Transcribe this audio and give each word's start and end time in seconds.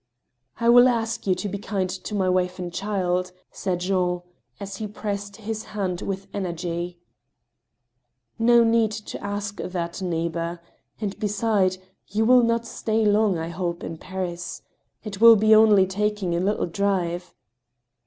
"I 0.59 0.67
will 0.67 0.87
ask 0.87 1.27
you 1.27 1.35
to 1.35 1.47
be 1.47 1.59
kind 1.59 1.87
to 1.87 2.15
my 2.15 2.27
wife 2.27 2.57
and 2.57 2.73
child," 2.73 3.31
said 3.51 3.81
Jean, 3.81 4.23
as 4.59 4.77
he 4.77 4.87
pressed 4.87 5.35
his 5.35 5.65
hand 5.77 6.01
with 6.01 6.25
energy." 6.33 6.97
No 8.49 8.63
need 8.63 8.89
to 8.91 9.23
ask 9.23 9.57
that, 9.63 10.01
neighbor. 10.01 10.59
And, 10.99 11.19
besides, 11.19 11.77
you 12.07 12.25
will 12.25 12.41
not 12.41 12.65
stay 12.65 13.05
long, 13.05 13.37
I 13.37 13.49
hope, 13.49 13.83
in 13.83 13.99
Paris. 13.99 14.63
It 15.03 15.21
will 15.21 15.35
be 15.35 15.53
only 15.53 15.85
taking 15.85 16.35
a 16.35 16.39
little 16.39 16.65
drive." 16.65 17.35